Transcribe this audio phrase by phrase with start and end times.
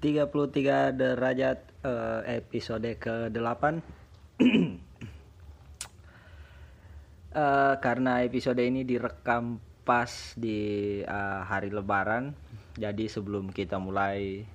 [0.00, 3.64] 33 derajat eh, episode ke-8
[7.36, 12.32] Eh, karena episode ini direkam pas di eh, hari lebaran
[12.80, 14.40] jadi sebelum kita mulai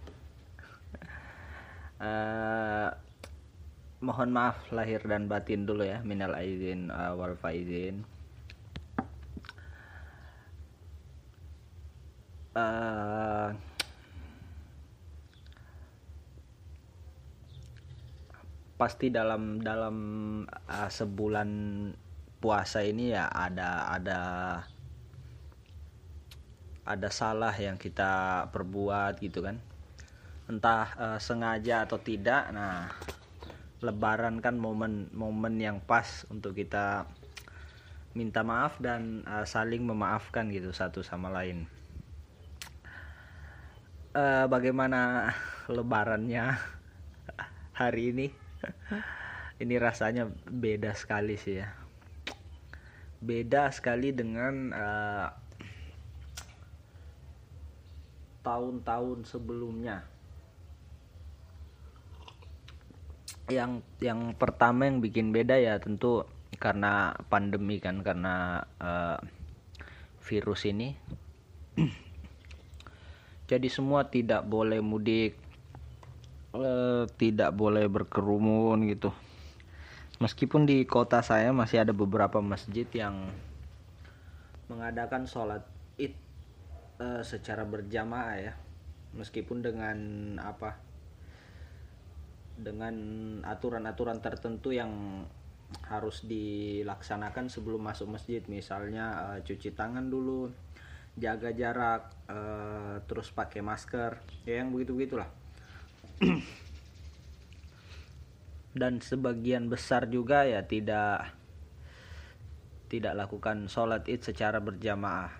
[2.01, 2.89] eh,
[4.01, 8.01] mohon maaf lahir dan batin dulu ya minal aizin eh, wal faizin.
[12.57, 13.47] Eh,
[18.81, 19.97] pasti dalam dalam
[20.49, 21.49] uh, sebulan
[22.41, 24.19] puasa ini ya ada ada
[26.81, 29.61] ada salah yang kita perbuat gitu kan.
[30.49, 32.89] Entah uh, sengaja atau tidak nah
[33.85, 37.05] lebaran kan momen momen yang pas untuk kita
[38.17, 41.69] minta maaf dan uh, saling memaafkan gitu satu sama lain.
[44.11, 45.31] Eh, bagaimana
[45.71, 46.59] lebarannya
[47.79, 48.40] hari ini
[49.61, 51.69] ini rasanya beda sekali sih ya.
[53.21, 55.27] Beda sekali dengan eh,
[58.41, 60.01] tahun-tahun sebelumnya.
[63.45, 66.25] Yang yang pertama yang bikin beda ya tentu
[66.57, 69.21] karena pandemi kan karena eh,
[70.25, 70.97] virus ini.
[73.51, 75.50] Jadi semua tidak boleh mudik
[76.55, 79.11] eh, tidak boleh berkerumun gitu.
[80.21, 83.33] Meskipun di kota saya masih ada beberapa masjid yang
[84.69, 85.65] mengadakan sholat
[85.97, 86.13] id
[87.01, 88.53] eh, secara berjamaah ya.
[89.17, 89.97] Meskipun dengan
[90.39, 90.77] apa?
[92.61, 92.95] Dengan
[93.41, 95.25] aturan-aturan tertentu yang
[95.87, 98.45] harus dilaksanakan sebelum masuk masjid.
[98.45, 100.53] Misalnya eh, cuci tangan dulu
[101.17, 105.40] jaga jarak eh, terus pakai masker ya yang begitu begitulah
[108.79, 111.41] dan sebagian besar juga ya tidak
[112.91, 115.31] tidak lakukan sholat id secara berjamaah.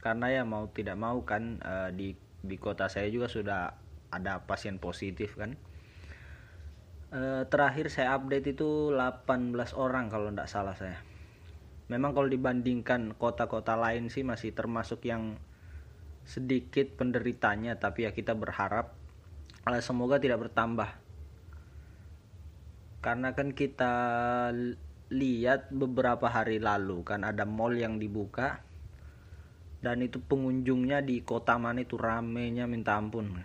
[0.00, 2.08] Karena ya mau tidak mau kan eh, di
[2.38, 3.76] di kota saya juga sudah
[4.08, 5.52] ada pasien positif kan.
[7.08, 11.00] Eh, terakhir saya update itu 18 orang kalau tidak salah saya.
[11.88, 15.40] Memang kalau dibandingkan kota-kota lain sih masih termasuk yang
[16.28, 18.92] sedikit penderitanya tapi ya kita berharap
[19.84, 20.88] semoga tidak bertambah.
[23.04, 23.92] Karena kan kita
[25.08, 28.60] lihat beberapa hari lalu kan ada mall yang dibuka
[29.80, 33.38] dan itu pengunjungnya di kota mana itu ramenya minta ampun.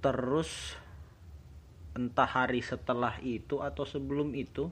[0.00, 0.78] Terus
[1.92, 4.70] entah hari setelah itu atau sebelum itu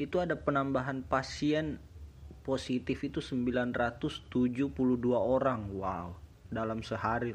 [0.00, 1.82] itu ada penambahan pasien
[2.46, 4.30] positif itu 972
[5.18, 5.68] orang.
[5.74, 6.21] Wow
[6.52, 7.32] dalam sehari.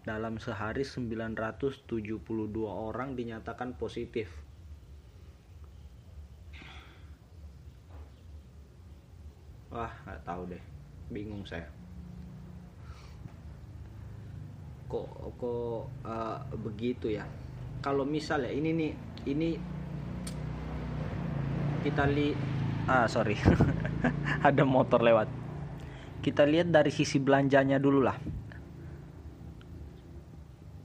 [0.00, 1.90] Dalam sehari 972
[2.64, 4.30] orang dinyatakan positif.
[9.74, 10.62] Wah nggak tahu deh.
[11.10, 11.68] Bingung saya.
[14.88, 17.26] Kok kok eh, begitu ya?
[17.84, 18.92] Kalau misalnya ini nih
[19.28, 19.50] ini
[21.84, 22.32] kita li
[22.88, 23.36] ah sorry.
[24.46, 25.39] Ada motor lewat
[26.20, 28.16] kita lihat dari sisi belanjanya dulu lah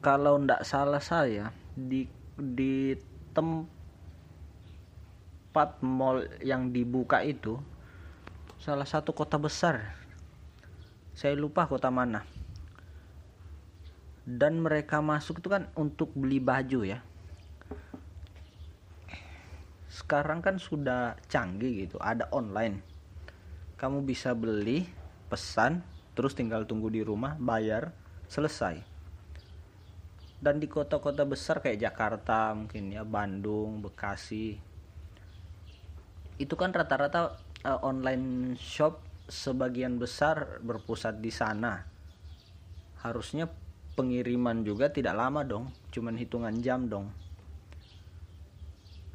[0.06, 2.06] kalau ndak salah saya di
[2.38, 2.94] di
[3.34, 3.66] tempat
[5.81, 7.57] mall yang dibuka itu
[8.62, 9.97] salah satu kota besar.
[11.16, 12.22] Saya lupa kota mana.
[14.25, 16.97] Dan mereka masuk itu kan untuk beli baju ya.
[19.90, 22.81] Sekarang kan sudah canggih gitu ada online.
[23.78, 24.90] Kamu bisa beli
[25.28, 25.81] pesan
[26.16, 27.91] terus tinggal tunggu di rumah bayar
[28.31, 28.81] selesai.
[30.40, 34.75] Dan di kota-kota besar kayak Jakarta mungkin ya Bandung Bekasi
[36.35, 39.00] itu kan rata-rata eh, online shop
[39.31, 41.82] sebagian besar berpusat di sana.
[43.02, 43.47] Harusnya
[43.96, 47.08] pengiriman juga tidak lama dong cuman hitungan jam dong.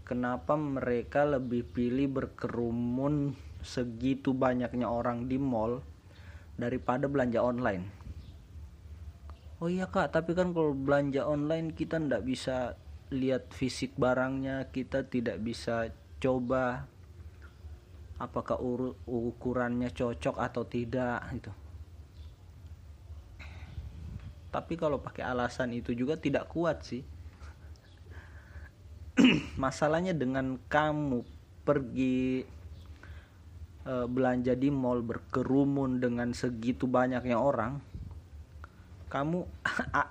[0.09, 5.85] Kenapa mereka lebih pilih berkerumun segitu banyaknya orang di mall
[6.61, 7.89] daripada belanja online.
[9.61, 12.77] Oh iya kak tapi kan kalau belanja online kita ndak bisa
[13.13, 16.89] lihat fisik barangnya kita tidak bisa coba
[18.21, 18.61] apakah
[19.09, 21.53] ukurannya cocok atau tidak gitu.
[24.51, 27.01] Tapi kalau pakai alasan itu juga tidak kuat sih.
[29.63, 31.23] Masalahnya dengan kamu
[31.63, 32.45] pergi
[33.85, 37.81] e, belanja di mall berkerumun dengan segitu banyaknya orang
[39.11, 39.45] kamu
[40.01, 40.03] a,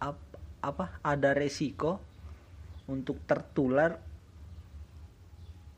[0.00, 0.08] a,
[0.64, 2.00] apa ada resiko
[2.88, 4.00] untuk tertular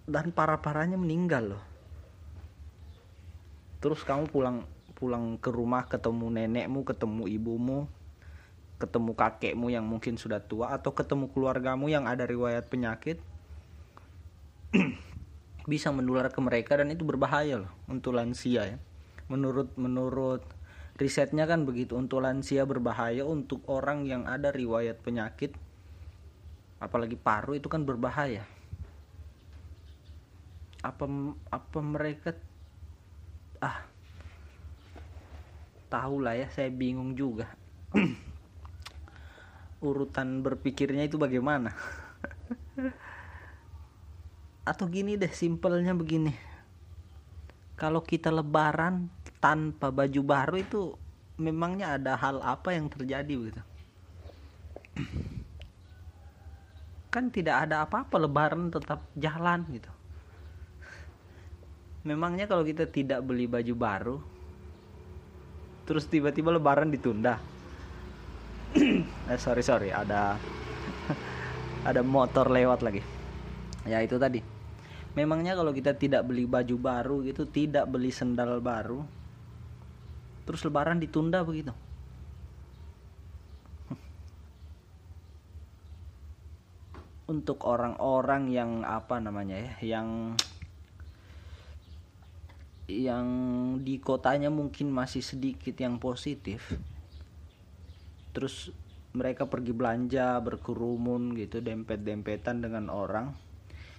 [0.06, 1.64] dan para-paranya meninggal loh.
[3.82, 4.62] Terus kamu pulang
[4.96, 7.80] pulang ke rumah ketemu nenekmu ketemu ibumu
[8.76, 13.20] ketemu kakekmu yang mungkin sudah tua atau ketemu keluargamu yang ada riwayat penyakit
[15.66, 18.78] bisa menular ke mereka dan itu berbahaya loh untuk lansia ya.
[19.26, 20.46] Menurut menurut
[20.94, 25.52] risetnya kan begitu untuk lansia berbahaya untuk orang yang ada riwayat penyakit
[26.78, 28.46] apalagi paru itu kan berbahaya.
[30.86, 31.04] Apa
[31.50, 32.30] apa mereka
[33.58, 33.82] ah
[35.90, 37.50] tahu lah ya saya bingung juga.
[39.82, 41.74] Urutan berpikirnya itu bagaimana
[44.66, 46.34] atau gini deh simpelnya begini.
[47.78, 49.06] Kalau kita lebaran
[49.38, 50.80] tanpa baju baru itu
[51.38, 53.62] memangnya ada hal apa yang terjadi begitu?
[57.14, 59.88] Kan tidak ada apa-apa lebaran tetap jalan gitu.
[62.02, 64.16] Memangnya kalau kita tidak beli baju baru
[65.86, 67.38] terus tiba-tiba lebaran ditunda?
[69.30, 70.38] Eh sorry sorry ada
[71.88, 73.02] ada motor lewat lagi.
[73.86, 74.55] Ya itu tadi
[75.16, 79.00] memangnya kalau kita tidak beli baju baru gitu tidak beli sendal baru
[80.46, 81.72] terus lebaran ditunda begitu?
[87.32, 90.38] Untuk orang-orang yang apa namanya ya yang
[92.86, 93.26] yang
[93.82, 96.70] di kotanya mungkin masih sedikit yang positif
[98.30, 98.70] terus
[99.10, 103.34] mereka pergi belanja berkerumun gitu dempet-dempetan dengan orang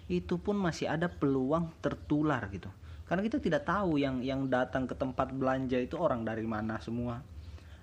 [0.07, 2.71] itu pun masih ada peluang tertular gitu.
[3.07, 7.24] Karena kita tidak tahu yang yang datang ke tempat belanja itu orang dari mana semua.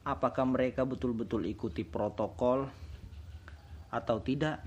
[0.04, 2.68] Apakah mereka betul-betul ikuti protokol
[3.88, 4.60] atau tidak?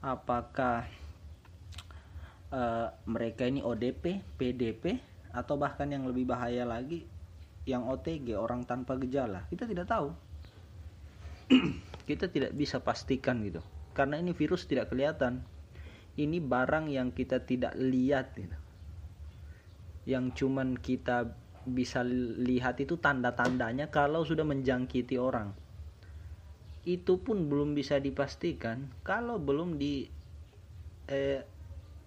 [0.00, 0.88] Apakah
[2.52, 4.96] uh, mereka ini ODP PDP
[5.32, 7.04] atau bahkan yang lebih bahaya lagi
[7.68, 9.44] yang OTG orang tanpa gejala?
[9.52, 10.08] Kita tidak tahu.
[12.08, 13.60] Kita tidak bisa pastikan gitu.
[13.92, 15.44] Karena ini virus tidak kelihatan
[16.20, 18.58] ini barang yang kita tidak lihat gitu.
[20.02, 21.30] yang cuman kita
[21.62, 22.02] bisa
[22.42, 25.54] lihat itu tanda-tandanya kalau sudah menjangkiti orang.
[26.82, 28.90] Itu pun belum bisa dipastikan.
[29.06, 30.10] Kalau belum di
[31.06, 31.46] eh,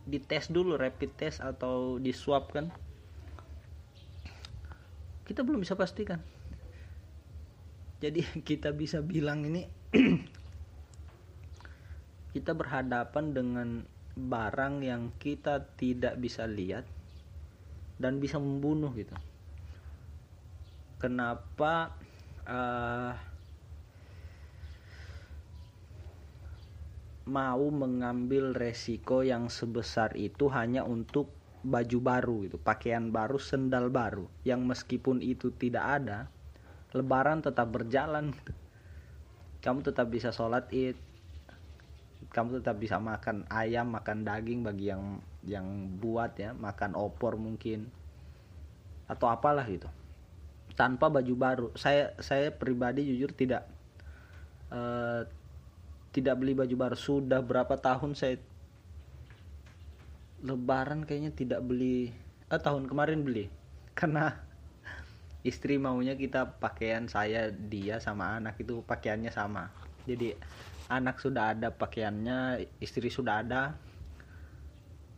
[0.03, 2.67] dites dulu rapid test atau di swab kan
[5.25, 6.21] kita belum bisa pastikan.
[8.03, 9.65] Jadi kita bisa bilang ini
[12.35, 13.67] kita berhadapan dengan
[14.15, 16.87] barang yang kita tidak bisa lihat
[17.99, 19.15] dan bisa membunuh gitu.
[20.99, 21.91] Kenapa
[22.47, 23.11] uh,
[27.25, 31.33] mau mengambil resiko yang sebesar itu hanya untuk
[31.65, 36.29] baju baru itu pakaian baru sendal baru yang meskipun itu tidak ada
[36.93, 38.37] lebaran tetap berjalan
[39.65, 40.93] kamu tetap bisa sholat id
[42.31, 45.65] kamu tetap bisa makan ayam makan daging bagi yang yang
[46.01, 47.89] buat ya makan opor mungkin.
[49.05, 49.87] Atau apalah gitu.
[50.73, 51.67] Tanpa baju baru.
[51.77, 53.69] Saya saya pribadi jujur tidak
[54.73, 55.23] uh,
[56.11, 56.97] tidak beli baju baru.
[56.97, 58.41] Sudah berapa tahun saya
[60.45, 62.13] lebaran kayaknya tidak beli
[62.49, 63.49] eh tahun kemarin beli.
[63.95, 64.33] Karena
[65.45, 69.69] istri maunya kita pakaian saya dia sama anak itu pakaiannya sama.
[70.09, 70.33] Jadi
[70.89, 73.73] anak sudah ada pakaiannya istri sudah ada.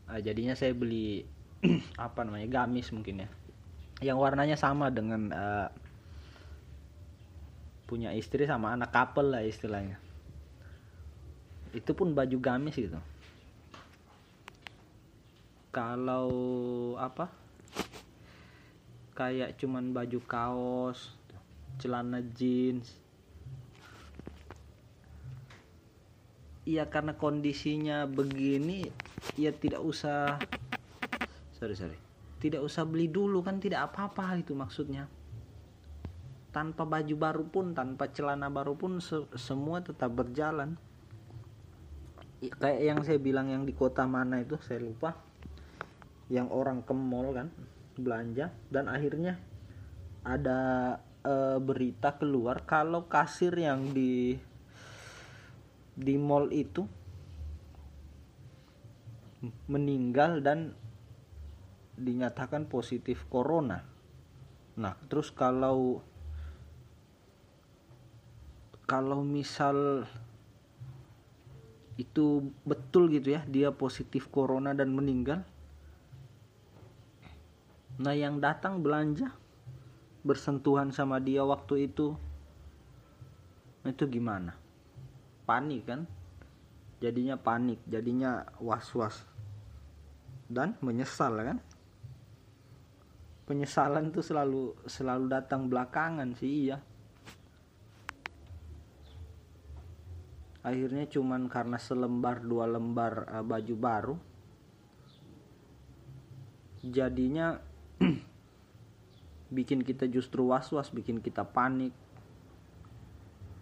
[0.07, 1.27] Uh, jadinya saya beli
[1.99, 3.29] apa namanya gamis mungkin ya.
[3.99, 5.67] Yang warnanya sama dengan uh,
[7.87, 9.99] punya istri sama anak couple lah istilahnya.
[11.75, 12.99] Itu pun baju gamis gitu.
[15.75, 16.29] Kalau
[16.95, 17.27] apa?
[19.17, 21.17] Kayak cuman baju kaos
[21.77, 23.06] celana jeans
[26.67, 28.83] ya karena kondisinya begini
[29.39, 30.35] ya tidak usah
[31.55, 31.97] sorry sorry
[32.37, 35.09] tidak usah beli dulu kan tidak apa-apa itu maksudnya.
[36.53, 40.77] Tanpa baju baru pun tanpa celana baru pun se semua tetap berjalan.
[42.61, 45.17] Kayak yang saya bilang yang di kota mana itu saya lupa.
[46.29, 47.49] Yang orang ke mall kan
[47.97, 49.41] belanja dan akhirnya
[50.21, 50.59] ada
[51.25, 54.37] e, berita keluar kalau kasir yang di
[55.97, 56.85] di mall itu
[59.65, 60.77] meninggal dan
[61.97, 63.81] dinyatakan positif corona.
[64.77, 66.05] Nah terus kalau
[68.85, 70.07] kalau misal
[71.97, 75.41] itu betul gitu ya dia positif corona dan meninggal
[77.97, 79.33] nah yang datang belanja
[80.21, 82.13] bersentuhan sama dia waktu itu
[83.81, 84.53] itu gimana
[85.47, 86.03] panik kan?
[86.99, 89.23] Jadinya panik jadinya was-was.
[90.51, 91.57] Dan menyesal kan?
[93.47, 96.83] Penyesalan tuh selalu selalu datang belakangan sih iya.
[100.67, 104.15] Akhirnya cuman karena selembar dua lembar uh, baju baru.
[106.83, 107.55] Jadinya
[109.55, 111.95] bikin kita justru was-was bikin kita panik.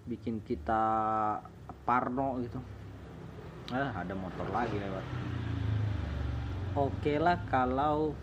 [0.09, 0.81] Bikin kita
[1.85, 2.57] parno gitu.
[3.69, 5.05] Ah ada motor lagi lewat.
[6.75, 8.17] Oke lah kalau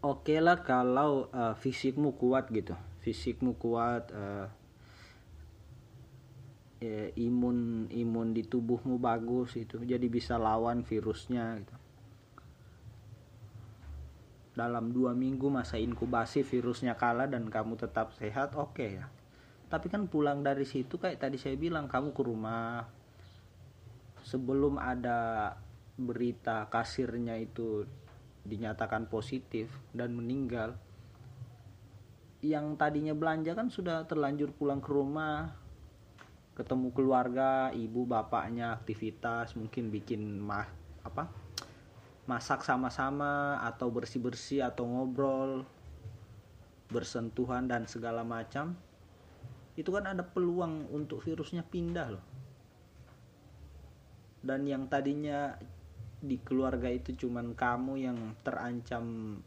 [0.00, 2.72] oke lah kalau uh, fisikmu kuat gitu.
[3.04, 4.48] Fisikmu kuat uh,
[6.80, 11.76] ya, imun imun di tubuhmu bagus itu jadi bisa lawan virusnya gitu.
[14.58, 19.06] Dalam dua minggu masa inkubasi virusnya kalah dan kamu tetap sehat oke okay ya
[19.68, 22.88] tapi kan pulang dari situ kayak tadi saya bilang kamu ke rumah.
[24.24, 25.52] Sebelum ada
[26.00, 27.84] berita kasirnya itu
[28.48, 30.76] dinyatakan positif dan meninggal
[32.40, 35.52] yang tadinya belanja kan sudah terlanjur pulang ke rumah.
[36.56, 40.66] Ketemu keluarga ibu bapaknya aktivitas mungkin bikin mah
[41.04, 41.30] apa
[42.28, 45.64] masak sama-sama atau bersih-bersih atau ngobrol
[46.92, 48.76] bersentuhan dan segala macam
[49.78, 52.24] itu kan ada peluang untuk virusnya pindah loh.
[54.42, 55.54] Dan yang tadinya
[56.18, 59.38] di keluarga itu cuman kamu yang terancam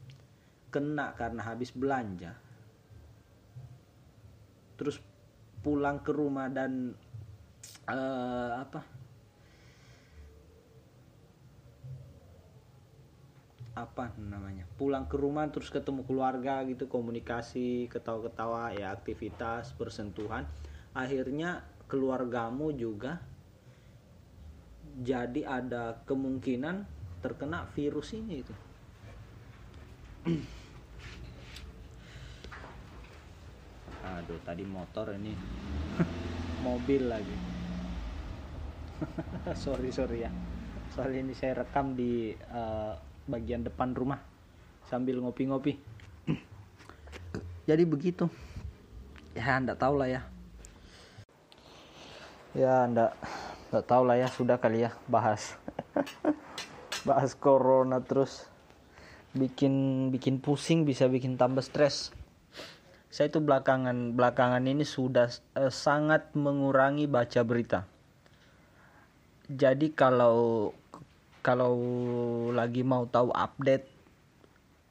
[0.72, 2.32] kena karena habis belanja.
[4.80, 5.04] Terus
[5.60, 6.96] pulang ke rumah dan
[7.92, 8.82] uh, apa
[13.72, 20.44] apa namanya pulang ke rumah terus ketemu keluarga gitu komunikasi ketawa-ketawa ya aktivitas bersentuhan.
[20.92, 23.24] Akhirnya keluargamu juga
[25.00, 26.84] jadi ada kemungkinan
[27.24, 28.52] terkena virus ini itu.
[34.20, 35.32] Aduh tadi motor ini.
[36.68, 37.38] Mobil lagi.
[39.64, 40.32] Sorry sorry ya.
[40.92, 42.94] Soal ini saya rekam di uh,
[43.30, 44.22] bagian depan rumah
[44.90, 45.78] sambil ngopi-ngopi.
[47.70, 48.28] Jadi begitu.
[49.32, 50.22] Ya anda tahu lah ya.
[52.52, 53.16] Ya anda
[53.72, 54.28] nggak tahu lah ya.
[54.28, 55.56] Sudah kali ya bahas.
[57.08, 58.46] Bahas corona terus.
[59.34, 62.14] Bikin bikin pusing bisa bikin tambah stres.
[63.12, 67.84] Saya itu belakangan belakangan ini sudah uh, sangat mengurangi baca berita.
[69.52, 70.72] Jadi kalau
[71.42, 71.74] kalau
[72.54, 73.90] lagi mau tahu update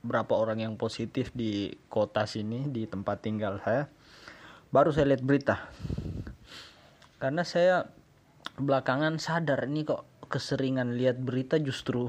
[0.03, 3.87] berapa orang yang positif di kota sini di tempat tinggal saya,
[4.75, 5.57] baru saya lihat berita.
[7.23, 7.87] Karena saya
[8.59, 12.07] belakangan sadar ini kok keseringan lihat berita justru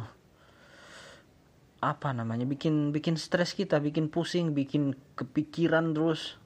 [1.81, 6.37] apa namanya bikin bikin stres kita bikin pusing bikin kepikiran terus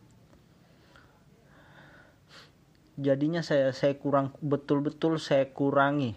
[2.95, 6.15] jadinya saya saya kurang betul-betul saya kurangi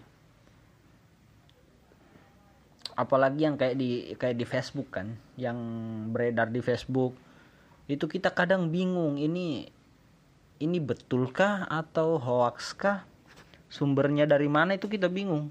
[2.99, 5.55] apalagi yang kayak di kayak di Facebook kan yang
[6.11, 7.15] beredar di Facebook.
[7.87, 9.71] Itu kita kadang bingung ini
[10.59, 13.07] ini betulkah atau hoax kah
[13.71, 15.47] sumbernya dari mana itu kita bingung.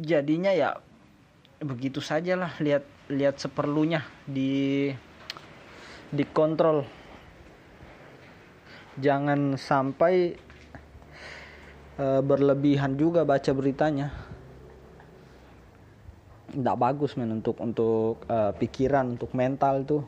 [0.00, 0.80] Jadinya ya
[1.60, 4.88] begitu saja lah lihat lihat seperlunya di
[6.08, 6.88] dikontrol.
[8.96, 10.34] Jangan sampai
[12.00, 14.29] e, berlebihan juga baca beritanya
[16.50, 20.02] tidak bagus men untuk untuk e, pikiran untuk mental tuh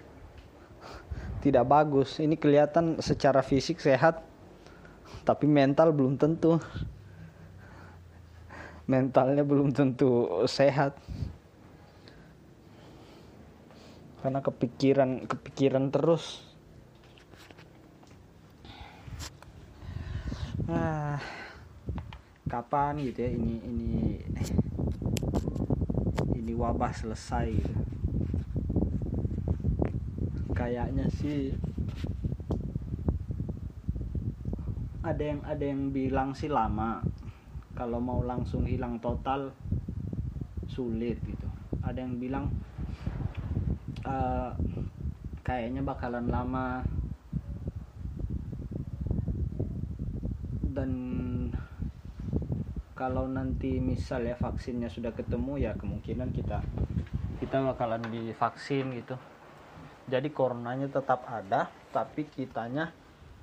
[1.42, 2.22] tidak bagus.
[2.22, 4.22] Ini kelihatan secara fisik sehat
[5.22, 6.58] tapi mental belum tentu.
[8.86, 10.98] Mentalnya belum tentu sehat.
[14.22, 16.42] Karena kepikiran kepikiran terus.
[20.70, 21.18] Ah
[22.52, 23.92] kapan gitu ya ini ini
[26.54, 27.56] wabah selesai.
[30.52, 31.50] Kayaknya sih
[35.02, 37.02] ada yang ada yang bilang sih lama.
[37.74, 39.50] Kalau mau langsung hilang total
[40.70, 41.48] sulit gitu.
[41.82, 42.46] Ada yang bilang
[44.06, 44.54] uh,
[45.42, 46.86] kayaknya bakalan lama.
[50.72, 50.90] Dan
[53.02, 56.62] kalau nanti misal ya vaksinnya sudah ketemu ya kemungkinan kita
[57.42, 59.18] kita bakalan divaksin gitu.
[60.06, 62.94] Jadi coronanya tetap ada tapi kitanya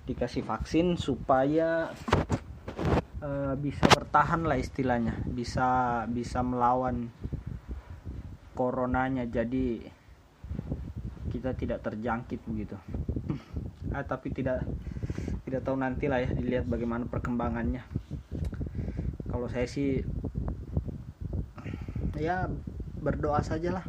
[0.08, 1.92] dikasih vaksin supaya
[3.20, 5.28] uh, bisa bertahan lah istilahnya.
[5.28, 7.12] Bisa bisa melawan
[8.56, 9.28] coronanya.
[9.28, 9.84] Jadi
[11.36, 12.80] kita tidak terjangkit begitu.
[13.90, 14.62] Ah, tapi tidak
[15.50, 17.82] tidak tahu nanti lah ya dilihat bagaimana perkembangannya
[19.40, 20.04] kalau saya sih
[22.20, 22.52] ya
[23.00, 23.88] berdoa sajalah.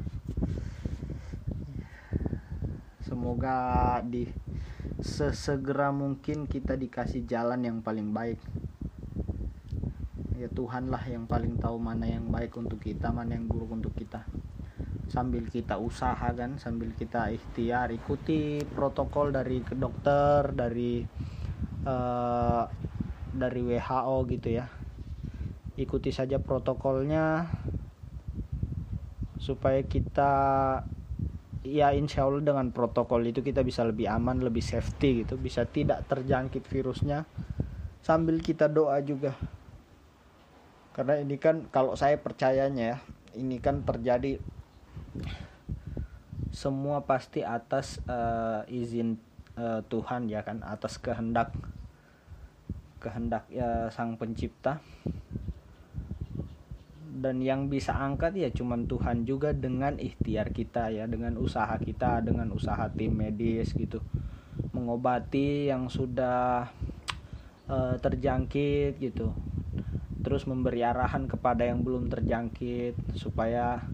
[3.02, 4.30] Semoga di
[5.02, 8.38] sesegera mungkin kita dikasih jalan yang paling baik.
[10.38, 13.90] Ya Tuhan lah yang paling tahu mana yang baik untuk kita mana yang buruk untuk
[13.98, 14.22] kita.
[15.10, 21.02] Sambil kita usaha kan sambil kita ikhtiar ikuti protokol dari dokter dari
[21.82, 22.70] uh,
[23.34, 24.79] dari WHO gitu ya
[25.80, 27.48] ikuti saja protokolnya
[29.40, 30.32] supaya kita
[31.64, 35.40] ya insya Allah dengan protokol itu kita bisa lebih aman lebih safety gitu.
[35.40, 37.24] Bisa tidak terjangkit virusnya.
[38.04, 39.32] Sambil kita doa juga.
[40.92, 42.98] Karena ini kan kalau saya percayanya ya
[43.38, 44.42] ini kan terjadi
[46.50, 49.16] semua pasti atas uh, izin
[49.54, 51.54] uh, Tuhan ya kan atas kehendak
[52.98, 54.82] kehendak ya sang pencipta
[57.20, 62.24] dan yang bisa angkat ya cuman Tuhan juga dengan ikhtiar kita ya dengan usaha kita
[62.24, 64.00] dengan usaha tim medis gitu.
[64.72, 66.72] Mengobati yang sudah
[67.68, 69.36] uh, terjangkit gitu.
[70.24, 73.84] Terus memberi arahan kepada yang belum terjangkit supaya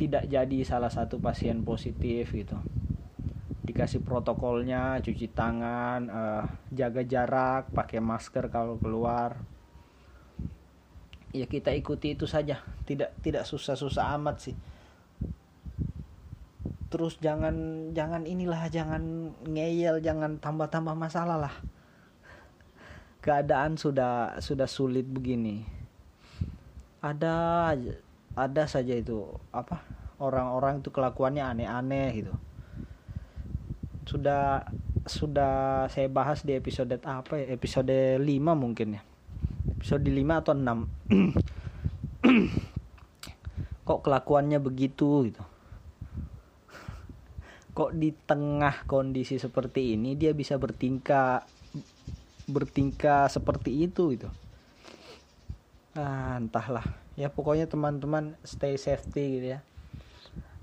[0.00, 2.56] tidak jadi salah satu pasien positif gitu.
[3.62, 9.51] Dikasih protokolnya cuci tangan uh, jaga jarak pakai masker kalau keluar
[11.32, 12.60] ya kita ikuti itu saja.
[12.84, 14.56] Tidak tidak susah-susah amat sih.
[16.92, 21.54] Terus jangan jangan inilah jangan ngeyel jangan tambah-tambah masalah lah.
[23.24, 25.64] Keadaan sudah sudah sulit begini.
[27.00, 27.72] Ada
[28.36, 29.82] ada saja itu apa
[30.20, 32.34] orang-orang itu kelakuannya aneh-aneh gitu.
[34.04, 34.68] Sudah
[35.08, 37.56] sudah saya bahas di episode apa ya?
[37.56, 38.22] Episode 5
[38.54, 39.02] mungkin ya
[39.82, 40.14] episode 5
[40.46, 40.86] atau 6
[43.82, 45.42] kok kelakuannya begitu gitu?
[47.74, 51.42] Kok di tengah kondisi seperti ini dia bisa bertingkah
[52.46, 54.30] bertingkah seperti itu gitu?
[55.98, 56.86] Ah entahlah.
[57.18, 59.66] Ya pokoknya teman-teman stay safety gitu ya.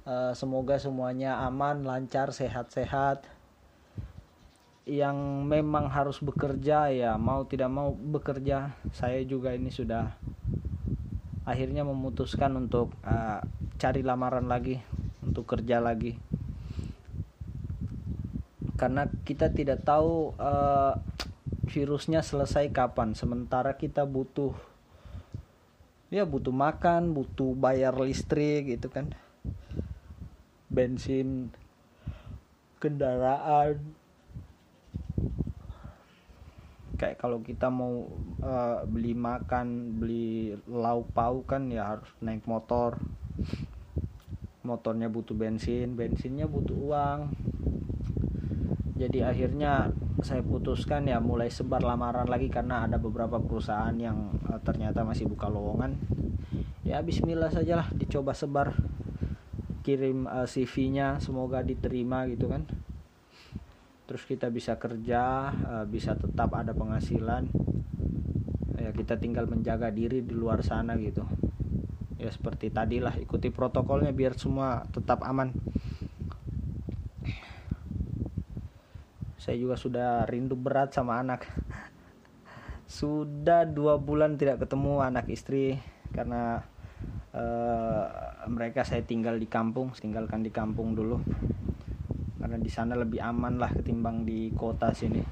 [0.08, 3.28] Uh, semoga semuanya aman lancar sehat-sehat
[4.88, 10.18] yang memang harus bekerja ya mau tidak mau bekerja saya juga ini sudah
[11.50, 13.42] akhirnya memutuskan untuk uh,
[13.82, 14.78] cari lamaran lagi
[15.26, 16.14] untuk kerja lagi.
[18.78, 20.94] Karena kita tidak tahu uh,
[21.68, 24.54] virusnya selesai kapan sementara kita butuh
[26.10, 29.10] ya butuh makan butuh bayar listrik gitu kan.
[30.70, 31.50] Bensin
[32.78, 33.99] kendaraan
[37.00, 38.12] kayak kalau kita mau
[38.44, 43.00] uh, beli makan beli lauk pauk kan ya harus naik motor.
[44.68, 47.20] Motornya butuh bensin bensinnya butuh uang.
[49.00, 54.60] Jadi akhirnya saya putuskan ya mulai sebar lamaran lagi karena ada beberapa perusahaan yang uh,
[54.60, 55.96] ternyata masih buka lowongan.
[56.84, 58.76] Ya Bismillah sajalah dicoba sebar
[59.88, 62.68] kirim uh, eh, CV-nya semoga diterima gitu kan
[64.10, 67.46] terus kita bisa kerja uh, bisa tetap ada penghasilan.
[68.82, 71.22] Ya kita tinggal menjaga diri di luar sana gitu.
[72.18, 75.54] Ya seperti tadi lah ikuti protokolnya biar semua tetap aman.
[79.38, 81.46] Saya juga sudah rindu berat sama anak.
[82.90, 85.78] Sudah dua bulan tidak ketemu anak istri
[86.10, 86.66] karena
[87.38, 88.06] uh,
[88.50, 91.22] mereka saya tinggal di kampung tinggalkan di kampung dulu
[92.60, 95.24] di sana lebih aman lah ketimbang di kota sini.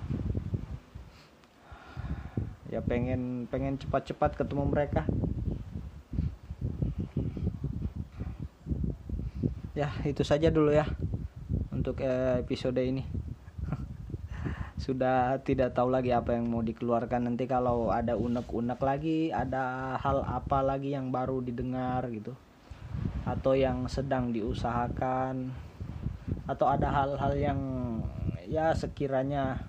[2.67, 5.03] Ya pengen pengen cepat-cepat ketemu mereka.
[9.77, 10.89] Ya itu saja dulu ya
[11.69, 13.05] untuk eh, episode ini.
[14.83, 17.29] Sudah tidak tahu lagi apa yang mau dikeluarkan.
[17.29, 22.33] Nanti kalau ada unek-unek lagi ada hal apa lagi yang baru didengar gitu
[23.27, 25.66] atau yang sedang diusahakan
[26.47, 27.59] atau ada hal-hal yang
[28.47, 29.67] ya sekiranya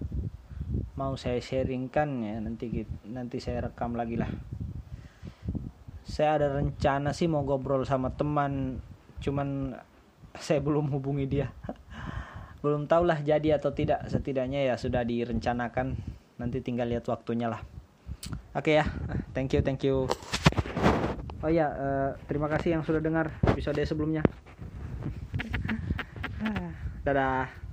[0.94, 4.30] mau saya sharingkan ya nanti nanti saya rekam lagi lah.
[6.06, 8.78] Saya ada rencana sih mau ngobrol sama teman
[9.18, 9.74] cuman
[10.46, 11.50] saya belum hubungi dia.
[12.58, 14.10] Belum tahulah jadi atau tidak.
[14.10, 15.94] Setidaknya ya sudah direncanakan.
[16.42, 17.62] Nanti tinggal lihat waktunya lah.
[18.58, 18.84] Oke okay ya
[19.30, 20.10] thank you thank you.
[21.38, 24.26] Oh ya uh, terima kasih yang sudah dengar episode sebelumnya
[27.04, 27.67] dadah